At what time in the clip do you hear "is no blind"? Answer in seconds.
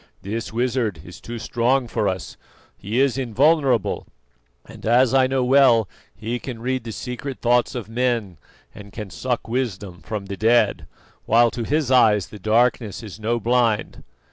13.03-14.01